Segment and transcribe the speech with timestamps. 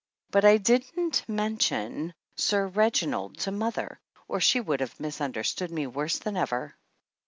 [0.31, 5.85] But I didn't mention Sir Reginald to mother, or she would have misun derstood me
[5.85, 6.75] worse than ever.